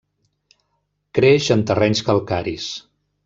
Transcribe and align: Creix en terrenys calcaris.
Creix 1.17 1.51
en 1.57 1.63
terrenys 1.73 2.03
calcaris. 2.09 2.71